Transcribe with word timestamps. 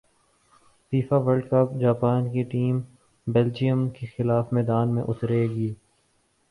FIFA 0.93 1.17
world 1.17 1.45
cup 1.49 1.67
Japan 1.81 2.31
کی 2.31 2.43
team 2.51 2.79
Belgium 3.27 3.87
کیخلاف 3.89 4.53
میدان 4.53 4.95
میں 4.95 5.03
اترے 5.07 5.43
گی 5.49 5.73